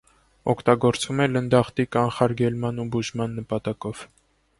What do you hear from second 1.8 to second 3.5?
կանխարգելման ու բուժման